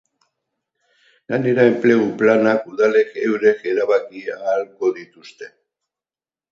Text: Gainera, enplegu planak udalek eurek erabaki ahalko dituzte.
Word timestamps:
Gainera, 1.33 1.65
enplegu 1.73 2.07
planak 2.23 2.65
udalek 2.73 3.15
eurek 3.27 3.65
erabaki 3.75 4.27
ahalko 4.39 4.93
dituzte. 5.01 5.57